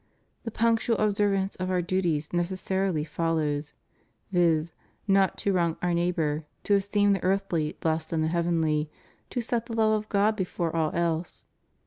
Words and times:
The 0.45 0.49
punctual 0.49 0.97
observance 0.97 1.53
of 1.57 1.69
our 1.69 1.83
duties 1.83 2.33
necessarily 2.33 3.03
follows, 3.03 3.75
viz., 4.31 4.73
not 5.07 5.37
to 5.37 5.53
wrong 5.53 5.77
our 5.83 5.93
neighbor, 5.93 6.43
to 6.63 6.73
esteem 6.73 7.13
the 7.13 7.21
earthly 7.21 7.77
less 7.83 8.07
than 8.07 8.21
the 8.23 8.27
heavenly, 8.29 8.89
to 9.29 9.41
set 9.43 9.67
the 9.67 9.73
love 9.75 9.93
of 9.93 10.09
God 10.09 10.35
before 10.35 10.75
all 10.75 10.89
else. 10.95 11.45